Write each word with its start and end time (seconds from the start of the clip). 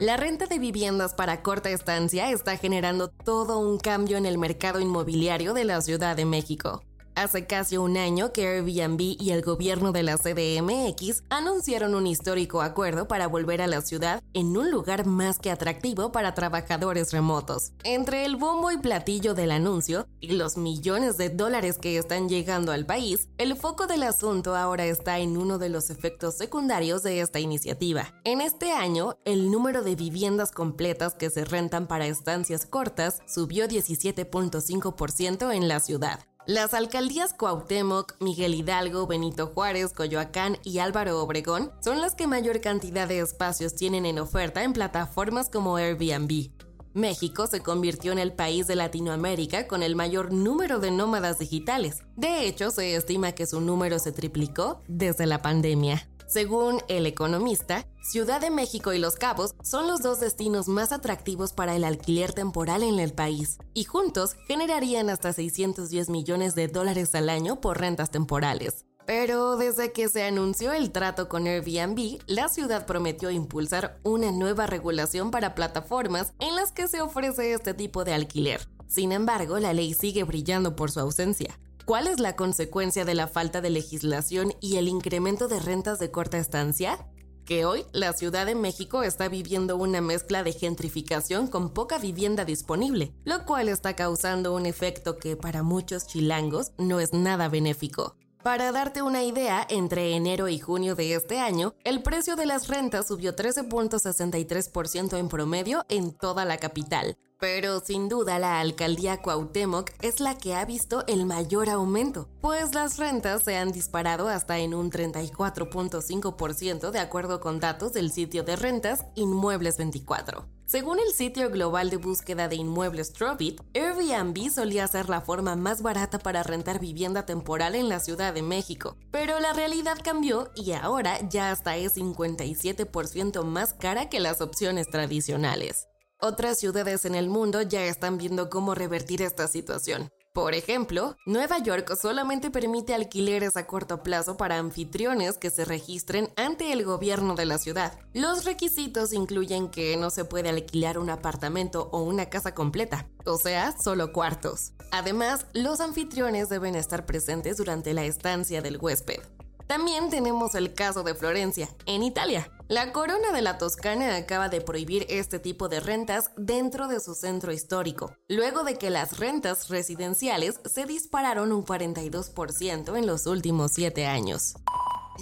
La 0.00 0.16
renta 0.16 0.46
de 0.46 0.58
viviendas 0.58 1.14
para 1.14 1.42
corta 1.42 1.70
estancia 1.70 2.28
está 2.32 2.56
generando 2.56 3.06
todo 3.06 3.60
un 3.60 3.78
cambio 3.78 4.16
en 4.16 4.26
el 4.26 4.38
mercado 4.38 4.80
inmobiliario 4.80 5.54
de 5.54 5.62
la 5.62 5.80
Ciudad 5.82 6.16
de 6.16 6.24
México. 6.24 6.82
Hace 7.16 7.46
casi 7.46 7.76
un 7.76 7.96
año 7.96 8.32
que 8.32 8.48
Airbnb 8.48 9.00
y 9.00 9.30
el 9.30 9.42
gobierno 9.42 9.92
de 9.92 10.02
la 10.02 10.18
CDMX 10.18 11.22
anunciaron 11.30 11.94
un 11.94 12.08
histórico 12.08 12.60
acuerdo 12.60 13.06
para 13.06 13.28
volver 13.28 13.62
a 13.62 13.68
la 13.68 13.82
ciudad 13.82 14.20
en 14.32 14.56
un 14.56 14.72
lugar 14.72 15.06
más 15.06 15.38
que 15.38 15.52
atractivo 15.52 16.10
para 16.10 16.34
trabajadores 16.34 17.12
remotos. 17.12 17.72
Entre 17.84 18.24
el 18.24 18.34
bombo 18.34 18.72
y 18.72 18.78
platillo 18.78 19.34
del 19.34 19.52
anuncio 19.52 20.08
y 20.18 20.32
los 20.32 20.56
millones 20.56 21.16
de 21.16 21.30
dólares 21.30 21.78
que 21.78 21.98
están 21.98 22.28
llegando 22.28 22.72
al 22.72 22.84
país, 22.84 23.28
el 23.38 23.54
foco 23.56 23.86
del 23.86 24.02
asunto 24.02 24.56
ahora 24.56 24.84
está 24.84 25.20
en 25.20 25.36
uno 25.36 25.58
de 25.58 25.68
los 25.68 25.90
efectos 25.90 26.34
secundarios 26.34 27.04
de 27.04 27.20
esta 27.20 27.38
iniciativa. 27.38 28.12
En 28.24 28.40
este 28.40 28.72
año, 28.72 29.18
el 29.24 29.52
número 29.52 29.82
de 29.82 29.94
viviendas 29.94 30.50
completas 30.50 31.14
que 31.14 31.30
se 31.30 31.44
rentan 31.44 31.86
para 31.86 32.08
estancias 32.08 32.66
cortas 32.66 33.22
subió 33.28 33.68
17.5% 33.68 35.54
en 35.54 35.68
la 35.68 35.78
ciudad. 35.78 36.18
Las 36.46 36.74
alcaldías 36.74 37.32
Cuauhtémoc, 37.32 38.20
Miguel 38.20 38.54
Hidalgo, 38.54 39.06
Benito 39.06 39.46
Juárez, 39.46 39.94
Coyoacán 39.94 40.58
y 40.62 40.78
Álvaro 40.78 41.22
Obregón 41.22 41.72
son 41.82 42.02
las 42.02 42.14
que 42.14 42.26
mayor 42.26 42.60
cantidad 42.60 43.08
de 43.08 43.20
espacios 43.20 43.74
tienen 43.74 44.04
en 44.04 44.18
oferta 44.18 44.62
en 44.62 44.74
plataformas 44.74 45.48
como 45.48 45.76
Airbnb. 45.76 46.50
México 46.94 47.48
se 47.48 47.60
convirtió 47.60 48.12
en 48.12 48.20
el 48.20 48.32
país 48.32 48.68
de 48.68 48.76
Latinoamérica 48.76 49.66
con 49.66 49.82
el 49.82 49.96
mayor 49.96 50.32
número 50.32 50.78
de 50.78 50.92
nómadas 50.92 51.40
digitales. 51.40 52.04
De 52.16 52.46
hecho, 52.46 52.70
se 52.70 52.94
estima 52.94 53.32
que 53.32 53.46
su 53.46 53.60
número 53.60 53.98
se 53.98 54.12
triplicó 54.12 54.80
desde 54.86 55.26
la 55.26 55.42
pandemia. 55.42 56.08
Según 56.26 56.80
El 56.88 57.06
Economista, 57.06 57.86
Ciudad 58.00 58.40
de 58.40 58.50
México 58.50 58.92
y 58.92 58.98
Los 58.98 59.16
Cabos 59.16 59.54
son 59.62 59.88
los 59.88 60.02
dos 60.02 60.20
destinos 60.20 60.68
más 60.68 60.92
atractivos 60.92 61.52
para 61.52 61.74
el 61.74 61.84
alquiler 61.84 62.32
temporal 62.32 62.82
en 62.82 62.98
el 62.98 63.12
país, 63.12 63.58
y 63.74 63.84
juntos 63.84 64.36
generarían 64.46 65.10
hasta 65.10 65.32
610 65.32 66.08
millones 66.10 66.54
de 66.54 66.68
dólares 66.68 67.14
al 67.14 67.28
año 67.28 67.60
por 67.60 67.80
rentas 67.80 68.10
temporales. 68.10 68.84
Pero 69.06 69.56
desde 69.56 69.92
que 69.92 70.08
se 70.08 70.24
anunció 70.24 70.72
el 70.72 70.90
trato 70.90 71.28
con 71.28 71.46
Airbnb, 71.46 72.20
la 72.26 72.48
ciudad 72.48 72.86
prometió 72.86 73.30
impulsar 73.30 73.98
una 74.02 74.32
nueva 74.32 74.66
regulación 74.66 75.30
para 75.30 75.54
plataformas 75.54 76.32
en 76.38 76.56
las 76.56 76.72
que 76.72 76.88
se 76.88 77.02
ofrece 77.02 77.52
este 77.52 77.74
tipo 77.74 78.04
de 78.04 78.14
alquiler. 78.14 78.66
Sin 78.86 79.12
embargo, 79.12 79.58
la 79.58 79.74
ley 79.74 79.92
sigue 79.92 80.24
brillando 80.24 80.74
por 80.74 80.90
su 80.90 81.00
ausencia. 81.00 81.58
¿Cuál 81.84 82.06
es 82.06 82.18
la 82.18 82.34
consecuencia 82.34 83.04
de 83.04 83.14
la 83.14 83.28
falta 83.28 83.60
de 83.60 83.68
legislación 83.68 84.54
y 84.60 84.76
el 84.76 84.88
incremento 84.88 85.48
de 85.48 85.60
rentas 85.60 85.98
de 85.98 86.10
corta 86.10 86.38
estancia? 86.38 87.06
Que 87.44 87.66
hoy 87.66 87.84
la 87.92 88.14
Ciudad 88.14 88.46
de 88.46 88.54
México 88.54 89.02
está 89.02 89.28
viviendo 89.28 89.76
una 89.76 90.00
mezcla 90.00 90.42
de 90.42 90.52
gentrificación 90.52 91.46
con 91.46 91.74
poca 91.74 91.98
vivienda 91.98 92.46
disponible, 92.46 93.12
lo 93.24 93.44
cual 93.44 93.68
está 93.68 93.94
causando 93.96 94.54
un 94.54 94.64
efecto 94.64 95.18
que 95.18 95.36
para 95.36 95.62
muchos 95.62 96.06
chilangos 96.06 96.72
no 96.78 97.00
es 97.00 97.12
nada 97.12 97.50
benéfico. 97.50 98.16
Para 98.44 98.70
darte 98.72 99.00
una 99.00 99.22
idea, 99.22 99.66
entre 99.70 100.14
enero 100.14 100.48
y 100.48 100.58
junio 100.58 100.94
de 100.94 101.14
este 101.14 101.40
año, 101.40 101.72
el 101.82 102.02
precio 102.02 102.36
de 102.36 102.44
las 102.44 102.68
rentas 102.68 103.08
subió 103.08 103.34
13.63% 103.34 105.16
en 105.16 105.30
promedio 105.30 105.86
en 105.88 106.12
toda 106.12 106.44
la 106.44 106.58
capital, 106.58 107.16
pero 107.40 107.80
sin 107.80 108.10
duda 108.10 108.38
la 108.38 108.60
alcaldía 108.60 109.22
Cuauhtémoc 109.22 109.92
es 110.02 110.20
la 110.20 110.36
que 110.36 110.54
ha 110.54 110.66
visto 110.66 111.06
el 111.06 111.24
mayor 111.24 111.70
aumento, 111.70 112.28
pues 112.42 112.74
las 112.74 112.98
rentas 112.98 113.44
se 113.44 113.56
han 113.56 113.72
disparado 113.72 114.28
hasta 114.28 114.58
en 114.58 114.74
un 114.74 114.90
34.5% 114.90 116.90
de 116.90 116.98
acuerdo 116.98 117.40
con 117.40 117.60
datos 117.60 117.94
del 117.94 118.12
sitio 118.12 118.44
de 118.44 118.56
rentas 118.56 119.06
Inmuebles 119.14 119.78
24. 119.78 120.53
Según 120.74 120.98
el 120.98 121.12
sitio 121.12 121.50
global 121.50 121.88
de 121.88 121.98
búsqueda 121.98 122.48
de 122.48 122.56
inmuebles 122.56 123.12
Trovit, 123.12 123.60
Airbnb 123.74 124.50
solía 124.50 124.88
ser 124.88 125.08
la 125.08 125.20
forma 125.20 125.54
más 125.54 125.82
barata 125.82 126.18
para 126.18 126.42
rentar 126.42 126.80
vivienda 126.80 127.24
temporal 127.24 127.76
en 127.76 127.88
la 127.88 128.00
Ciudad 128.00 128.34
de 128.34 128.42
México, 128.42 128.96
pero 129.12 129.38
la 129.38 129.52
realidad 129.52 129.96
cambió 130.02 130.50
y 130.56 130.72
ahora 130.72 131.20
ya 131.28 131.52
hasta 131.52 131.76
es 131.76 131.96
57% 131.96 133.44
más 133.44 133.72
cara 133.74 134.08
que 134.08 134.18
las 134.18 134.40
opciones 134.40 134.88
tradicionales. 134.88 135.86
Otras 136.20 136.58
ciudades 136.58 137.04
en 137.04 137.14
el 137.14 137.28
mundo 137.28 137.62
ya 137.62 137.84
están 137.84 138.18
viendo 138.18 138.50
cómo 138.50 138.74
revertir 138.74 139.22
esta 139.22 139.46
situación. 139.46 140.10
Por 140.34 140.54
ejemplo, 140.54 141.16
Nueva 141.26 141.60
York 141.60 141.94
solamente 141.94 142.50
permite 142.50 142.92
alquileres 142.92 143.56
a 143.56 143.68
corto 143.68 144.02
plazo 144.02 144.36
para 144.36 144.58
anfitriones 144.58 145.38
que 145.38 145.48
se 145.48 145.64
registren 145.64 146.28
ante 146.34 146.72
el 146.72 146.84
gobierno 146.84 147.36
de 147.36 147.44
la 147.44 147.56
ciudad. 147.56 147.96
Los 148.14 148.44
requisitos 148.44 149.12
incluyen 149.12 149.68
que 149.68 149.96
no 149.96 150.10
se 150.10 150.24
puede 150.24 150.48
alquilar 150.48 150.98
un 150.98 151.08
apartamento 151.08 151.88
o 151.92 152.02
una 152.02 152.30
casa 152.30 152.52
completa, 152.52 153.06
o 153.24 153.38
sea, 153.38 153.78
solo 153.80 154.12
cuartos. 154.12 154.72
Además, 154.90 155.46
los 155.52 155.78
anfitriones 155.78 156.48
deben 156.48 156.74
estar 156.74 157.06
presentes 157.06 157.58
durante 157.58 157.94
la 157.94 158.04
estancia 158.04 158.60
del 158.60 158.78
huésped. 158.78 159.20
También 159.66 160.10
tenemos 160.10 160.54
el 160.54 160.74
caso 160.74 161.02
de 161.02 161.14
Florencia, 161.14 161.68
en 161.86 162.02
Italia. 162.02 162.50
La 162.68 162.92
corona 162.92 163.32
de 163.32 163.42
la 163.42 163.58
Toscana 163.58 164.16
acaba 164.16 164.48
de 164.48 164.60
prohibir 164.60 165.06
este 165.08 165.38
tipo 165.38 165.68
de 165.68 165.80
rentas 165.80 166.30
dentro 166.36 166.88
de 166.88 167.00
su 167.00 167.14
centro 167.14 167.52
histórico, 167.52 168.14
luego 168.28 168.64
de 168.64 168.76
que 168.76 168.90
las 168.90 169.18
rentas 169.18 169.68
residenciales 169.68 170.60
se 170.64 170.86
dispararon 170.86 171.52
un 171.52 171.64
42% 171.64 172.96
en 172.96 173.06
los 173.06 173.26
últimos 173.26 173.72
7 173.72 174.06
años. 174.06 174.54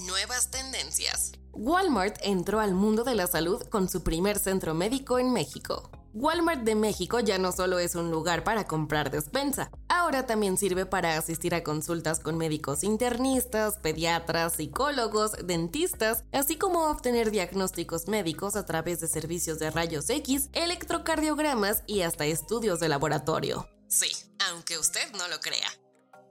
Nuevas 0.06 0.50
tendencias. 0.50 1.32
Walmart 1.53 2.16
entró 2.22 2.60
al 2.60 2.74
mundo 2.74 3.04
de 3.04 3.14
la 3.14 3.26
salud 3.26 3.62
con 3.64 3.88
su 3.88 4.03
primer 4.03 4.38
centro 4.38 4.74
médico 4.74 5.19
en 5.19 5.32
México. 5.32 5.91
Walmart 6.14 6.62
de 6.64 6.74
México 6.74 7.20
ya 7.20 7.38
no 7.38 7.52
solo 7.52 7.78
es 7.78 7.94
un 7.94 8.10
lugar 8.10 8.44
para 8.44 8.66
comprar 8.66 9.10
despensa, 9.10 9.70
ahora 9.88 10.26
también 10.26 10.58
sirve 10.58 10.84
para 10.84 11.16
asistir 11.16 11.54
a 11.54 11.62
consultas 11.62 12.20
con 12.20 12.36
médicos 12.36 12.84
internistas, 12.84 13.78
pediatras, 13.78 14.54
psicólogos, 14.54 15.32
dentistas, 15.44 16.24
así 16.32 16.56
como 16.56 16.90
obtener 16.90 17.30
diagnósticos 17.30 18.08
médicos 18.08 18.56
a 18.56 18.66
través 18.66 19.00
de 19.00 19.08
servicios 19.08 19.58
de 19.58 19.70
rayos 19.70 20.10
X, 20.10 20.50
electrocardiogramas 20.52 21.82
y 21.86 22.02
hasta 22.02 22.26
estudios 22.26 22.78
de 22.78 22.90
laboratorio. 22.90 23.66
Sí, 23.88 24.12
aunque 24.50 24.78
usted 24.78 25.12
no 25.12 25.28
lo 25.28 25.40
crea. 25.40 25.68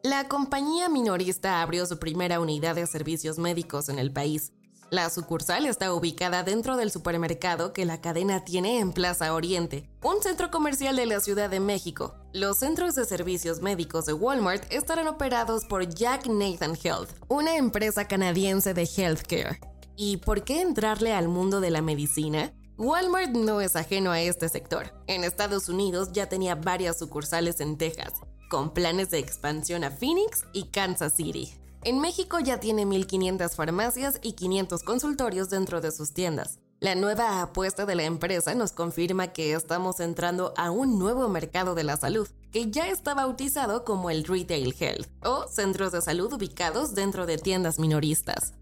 La 0.03 0.27
compañía 0.27 0.89
minorista 0.89 1.61
abrió 1.61 1.85
su 1.85 1.99
primera 1.99 2.39
unidad 2.39 2.75
de 2.75 2.87
servicios 2.87 3.37
médicos 3.37 3.87
en 3.89 3.99
el 3.99 4.11
país, 4.11 4.51
la 4.91 5.09
sucursal 5.09 5.65
está 5.65 5.93
ubicada 5.93 6.43
dentro 6.43 6.75
del 6.75 6.91
supermercado 6.91 7.71
que 7.71 7.85
la 7.85 8.01
cadena 8.01 8.43
tiene 8.43 8.79
en 8.79 8.91
Plaza 8.91 9.33
Oriente, 9.33 9.89
un 10.03 10.21
centro 10.21 10.51
comercial 10.51 10.97
de 10.97 11.05
la 11.05 11.21
Ciudad 11.21 11.49
de 11.49 11.61
México. 11.61 12.13
Los 12.33 12.57
centros 12.57 12.95
de 12.95 13.05
servicios 13.05 13.61
médicos 13.61 14.05
de 14.05 14.11
Walmart 14.11 14.69
estarán 14.69 15.07
operados 15.07 15.63
por 15.63 15.87
Jack 15.87 16.27
Nathan 16.27 16.77
Health, 16.83 17.09
una 17.29 17.55
empresa 17.55 18.05
canadiense 18.05 18.73
de 18.73 18.83
healthcare. 18.83 19.61
¿Y 19.95 20.17
por 20.17 20.43
qué 20.43 20.61
entrarle 20.61 21.13
al 21.13 21.29
mundo 21.29 21.61
de 21.61 21.71
la 21.71 21.81
medicina? 21.81 22.53
Walmart 22.77 23.31
no 23.31 23.61
es 23.61 23.77
ajeno 23.77 24.11
a 24.11 24.19
este 24.19 24.49
sector. 24.49 24.91
En 25.07 25.23
Estados 25.23 25.69
Unidos 25.69 26.09
ya 26.11 26.27
tenía 26.27 26.55
varias 26.55 26.99
sucursales 26.99 27.61
en 27.61 27.77
Texas, 27.77 28.11
con 28.49 28.73
planes 28.73 29.09
de 29.09 29.19
expansión 29.19 29.85
a 29.85 29.91
Phoenix 29.91 30.43
y 30.51 30.65
Kansas 30.65 31.13
City. 31.15 31.60
En 31.83 31.99
México 31.99 32.39
ya 32.39 32.59
tiene 32.59 32.85
1.500 32.85 33.55
farmacias 33.55 34.19
y 34.21 34.33
500 34.33 34.83
consultorios 34.83 35.49
dentro 35.49 35.81
de 35.81 35.91
sus 35.91 36.13
tiendas. 36.13 36.59
La 36.79 36.93
nueva 36.93 37.41
apuesta 37.41 37.87
de 37.87 37.95
la 37.95 38.03
empresa 38.03 38.53
nos 38.53 38.71
confirma 38.71 39.33
que 39.33 39.53
estamos 39.53 39.99
entrando 39.99 40.53
a 40.57 40.69
un 40.69 40.99
nuevo 40.99 41.27
mercado 41.27 41.73
de 41.73 41.83
la 41.83 41.97
salud, 41.97 42.27
que 42.51 42.69
ya 42.69 42.87
está 42.87 43.15
bautizado 43.15 43.83
como 43.83 44.11
el 44.11 44.25
Retail 44.25 44.75
Health, 44.79 45.07
o 45.25 45.47
centros 45.47 45.91
de 45.91 46.01
salud 46.01 46.31
ubicados 46.31 46.93
dentro 46.93 47.25
de 47.25 47.39
tiendas 47.39 47.79
minoristas. 47.79 48.53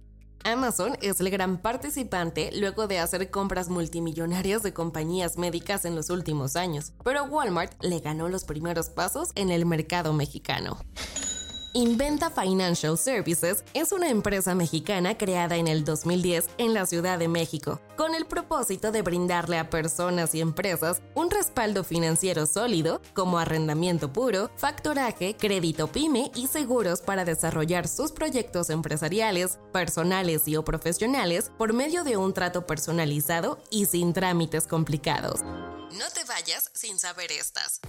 Amazon 0.46 0.98
es 1.02 1.20
el 1.20 1.30
gran 1.30 1.58
participante 1.62 2.52
luego 2.58 2.88
de 2.88 3.00
hacer 3.00 3.30
compras 3.30 3.68
multimillonarias 3.68 4.64
de 4.64 4.74
compañías 4.74 5.38
médicas 5.38 5.84
en 5.84 5.98
los 5.98 6.10
últimos 6.10 6.56
años, 6.56 6.94
pero 7.04 7.26
Walmart 7.26 7.84
le 7.84 8.00
ganó 8.00 8.30
los 8.30 8.46
primeros 8.46 8.90
pasos 8.90 9.32
en 9.36 9.50
el 9.50 9.66
mercado 9.66 10.14
mexicano. 10.14 10.78
Inventa 11.74 12.32
Financial 12.32 12.98
Services 12.98 13.64
es 13.76 13.92
una 13.92 14.10
empresa 14.10 14.56
mexicana 14.56 15.16
creada 15.16 15.56
en 15.56 15.68
el 15.68 15.86
2010 15.86 16.48
en 16.58 16.74
la 16.74 16.88
Ciudad 16.88 17.20
de 17.20 17.28
México, 17.28 17.80
con 17.96 18.16
el 18.16 18.26
propósito 18.26 18.92
de 18.92 19.04
brindarle 19.04 19.60
a 19.60 19.70
personas 19.70 20.34
y 20.34 20.42
empresas 20.42 21.04
un 21.14 21.30
respaldo 21.30 21.84
financiero 21.84 22.48
sólido, 22.48 23.04
como 23.14 23.38
arrendamiento 23.38 24.12
puro, 24.12 24.50
factoraje, 24.58 25.38
crédito 25.38 25.92
pyme 25.92 26.32
y 26.34 26.48
seguros 26.48 27.02
para 27.02 27.24
desarrollar 27.24 27.88
sus 27.88 28.12
proyectos 28.12 28.72
empresariales, 28.72 29.60
personales 29.72 30.48
y 30.48 30.56
o 30.56 30.64
profesionales 30.64 31.52
por 31.56 31.74
medio 31.74 32.04
de 32.04 32.18
un 32.18 32.34
trato 32.34 32.66
personalizado 32.66 33.60
y 33.70 33.86
sin 33.86 34.14
trámites 34.14 34.66
complicados. 34.66 35.42
No 35.44 36.10
te 36.16 36.24
vayas 36.24 36.72
sin 36.74 36.98
saber 36.98 37.32
estas. 37.32 37.80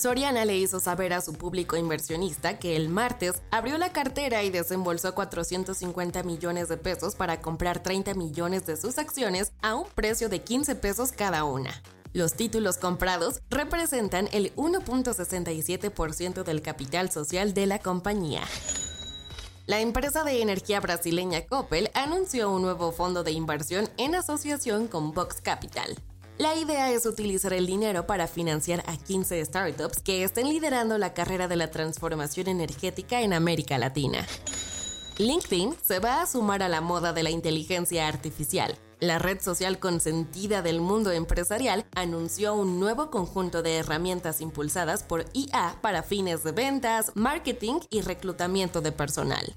Soriana 0.00 0.46
le 0.46 0.56
hizo 0.56 0.80
saber 0.80 1.12
a 1.12 1.20
su 1.20 1.34
público 1.34 1.76
inversionista 1.76 2.58
que 2.58 2.74
el 2.74 2.88
martes 2.88 3.42
abrió 3.50 3.76
la 3.76 3.92
cartera 3.92 4.42
y 4.42 4.48
desembolsó 4.48 5.14
450 5.14 6.22
millones 6.22 6.70
de 6.70 6.78
pesos 6.78 7.14
para 7.14 7.42
comprar 7.42 7.82
30 7.82 8.14
millones 8.14 8.64
de 8.64 8.78
sus 8.78 8.96
acciones 8.96 9.52
a 9.60 9.74
un 9.74 9.86
precio 9.94 10.30
de 10.30 10.40
15 10.40 10.74
pesos 10.76 11.12
cada 11.12 11.44
una. 11.44 11.82
Los 12.14 12.32
títulos 12.32 12.78
comprados 12.78 13.42
representan 13.50 14.30
el 14.32 14.56
1.67% 14.56 16.44
del 16.44 16.62
capital 16.62 17.10
social 17.10 17.52
de 17.52 17.66
la 17.66 17.78
compañía. 17.78 18.44
La 19.66 19.80
empresa 19.80 20.24
de 20.24 20.40
energía 20.40 20.80
brasileña 20.80 21.44
Coppel 21.44 21.90
anunció 21.92 22.50
un 22.50 22.62
nuevo 22.62 22.92
fondo 22.92 23.22
de 23.22 23.32
inversión 23.32 23.86
en 23.98 24.14
asociación 24.14 24.88
con 24.88 25.12
Vox 25.12 25.42
Capital. 25.42 25.94
La 26.40 26.56
idea 26.56 26.90
es 26.90 27.04
utilizar 27.04 27.52
el 27.52 27.66
dinero 27.66 28.06
para 28.06 28.26
financiar 28.26 28.82
a 28.86 28.96
15 28.96 29.44
startups 29.44 30.00
que 30.00 30.24
estén 30.24 30.48
liderando 30.48 30.96
la 30.96 31.12
carrera 31.12 31.48
de 31.48 31.56
la 31.56 31.70
transformación 31.70 32.48
energética 32.48 33.20
en 33.20 33.34
América 33.34 33.76
Latina. 33.76 34.26
LinkedIn 35.18 35.76
se 35.82 35.98
va 35.98 36.22
a 36.22 36.26
sumar 36.26 36.62
a 36.62 36.70
la 36.70 36.80
moda 36.80 37.12
de 37.12 37.24
la 37.24 37.28
inteligencia 37.28 38.08
artificial. 38.08 38.74
La 39.00 39.18
red 39.18 39.42
social 39.42 39.78
consentida 39.78 40.62
del 40.62 40.80
mundo 40.80 41.12
empresarial 41.12 41.84
anunció 41.94 42.54
un 42.54 42.80
nuevo 42.80 43.10
conjunto 43.10 43.62
de 43.62 43.76
herramientas 43.76 44.40
impulsadas 44.40 45.02
por 45.02 45.26
IA 45.34 45.76
para 45.82 46.02
fines 46.02 46.42
de 46.42 46.52
ventas, 46.52 47.12
marketing 47.16 47.80
y 47.90 48.00
reclutamiento 48.00 48.80
de 48.80 48.92
personal. 48.92 49.54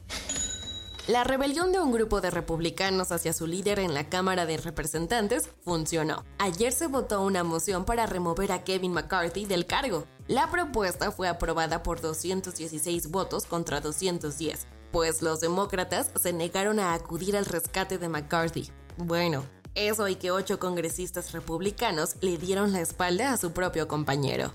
La 1.07 1.25
rebelión 1.25 1.73
de 1.73 1.81
un 1.81 1.91
grupo 1.91 2.21
de 2.21 2.31
republicanos 2.31 3.11
hacia 3.11 3.33
su 3.33 3.45
líder 3.45 3.79
en 3.79 3.93
la 3.93 4.07
Cámara 4.07 4.45
de 4.45 4.55
Representantes 4.55 5.49
funcionó. 5.65 6.23
Ayer 6.39 6.71
se 6.71 6.87
votó 6.87 7.21
una 7.23 7.43
moción 7.43 7.83
para 7.83 8.05
remover 8.05 8.53
a 8.53 8.63
Kevin 8.63 8.93
McCarthy 8.93 9.45
del 9.45 9.65
cargo. 9.65 10.05
La 10.29 10.49
propuesta 10.49 11.11
fue 11.11 11.27
aprobada 11.27 11.83
por 11.83 11.99
216 11.99 13.11
votos 13.11 13.45
contra 13.45 13.81
210, 13.81 14.65
pues 14.93 15.21
los 15.21 15.41
demócratas 15.41 16.09
se 16.15 16.31
negaron 16.31 16.79
a 16.79 16.93
acudir 16.93 17.35
al 17.35 17.47
rescate 17.47 17.97
de 17.97 18.07
McCarthy. 18.07 18.71
Bueno, 18.95 19.43
eso 19.75 20.07
y 20.07 20.15
que 20.15 20.31
ocho 20.31 20.57
congresistas 20.57 21.33
republicanos 21.33 22.15
le 22.21 22.37
dieron 22.37 22.71
la 22.71 22.79
espalda 22.79 23.33
a 23.33 23.37
su 23.37 23.51
propio 23.51 23.89
compañero. 23.89 24.53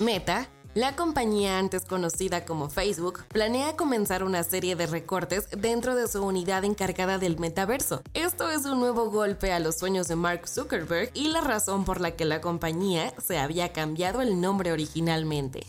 Meta 0.00 0.48
la 0.74 0.96
compañía 0.96 1.58
antes 1.58 1.84
conocida 1.84 2.44
como 2.44 2.70
Facebook 2.70 3.24
planea 3.28 3.76
comenzar 3.76 4.24
una 4.24 4.42
serie 4.42 4.74
de 4.74 4.86
recortes 4.86 5.48
dentro 5.50 5.94
de 5.94 6.08
su 6.08 6.24
unidad 6.24 6.64
encargada 6.64 7.18
del 7.18 7.38
metaverso. 7.38 8.02
Esto 8.14 8.50
es 8.50 8.64
un 8.64 8.80
nuevo 8.80 9.10
golpe 9.10 9.52
a 9.52 9.60
los 9.60 9.76
sueños 9.76 10.08
de 10.08 10.16
Mark 10.16 10.48
Zuckerberg 10.48 11.10
y 11.12 11.28
la 11.28 11.42
razón 11.42 11.84
por 11.84 12.00
la 12.00 12.12
que 12.12 12.24
la 12.24 12.40
compañía 12.40 13.12
se 13.22 13.38
había 13.38 13.72
cambiado 13.72 14.22
el 14.22 14.40
nombre 14.40 14.72
originalmente. 14.72 15.66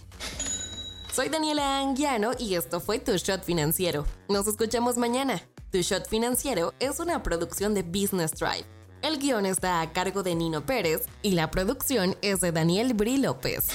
Soy 1.12 1.30
Daniela 1.30 1.80
Anguiano 1.80 2.32
y 2.40 2.56
esto 2.56 2.80
fue 2.80 3.00
Tu 3.00 3.12
Shot 3.18 3.44
Financiero. 3.44 4.06
Nos 4.30 4.48
escuchamos 4.48 4.98
mañana. 4.98 5.44
Tu 5.72 5.80
Shot 5.80 6.08
Financiero 6.08 6.74
es 6.80 7.00
una 7.00 7.22
producción 7.24 7.74
de 7.74 7.84
Business 7.84 8.32
Drive. 8.32 8.66
El 9.02 9.20
guion 9.20 9.46
está 9.46 9.82
a 9.82 9.92
cargo 9.92 10.24
de 10.24 10.34
Nino 10.34 10.66
Pérez 10.66 11.08
y 11.22 11.32
la 11.32 11.52
producción 11.52 12.16
es 12.22 12.40
de 12.40 12.54
Daniel 12.54 12.94
Bri 12.94 13.18
López. 13.18 13.68